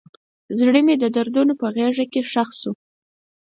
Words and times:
زړه 0.57 0.79
مې 0.85 0.95
د 0.99 1.05
دردونو 1.15 1.53
په 1.61 1.67
غیږ 1.75 1.97
کې 2.11 2.21
ښخ 2.31 2.49
شو. 2.59 2.71